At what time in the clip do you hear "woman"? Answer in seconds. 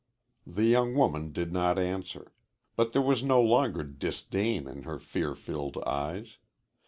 0.95-1.31